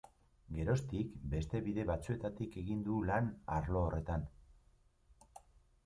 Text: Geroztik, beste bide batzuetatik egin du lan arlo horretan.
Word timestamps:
Geroztik, 0.53 1.11
beste 1.33 1.61
bide 1.67 1.85
batzuetatik 1.91 2.59
egin 2.63 2.83
du 2.91 2.99
lan 3.13 3.31
arlo 3.61 3.87
horretan. 3.87 4.29